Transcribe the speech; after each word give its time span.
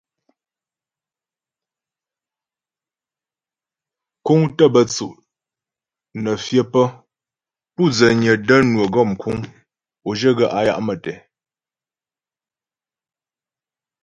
Kúŋ 4.25 4.41
tə́ 4.57 4.67
bə́ 4.73 4.83
tsʉ' 4.91 5.19
nə́ 6.23 6.35
fyə 6.45 6.61
pə́ 6.73 6.85
pu' 7.73 7.89
dzənyə 7.95 8.33
də́ 8.47 8.59
nwə 8.71 8.83
gɔ 8.93 9.01
mkuŋ 9.11 9.37
o 10.07 10.09
zhyə 10.19 10.31
gaə́ 10.37 10.51
á 10.57 10.59
ya' 10.67 10.83
mətɛ. 10.87 11.13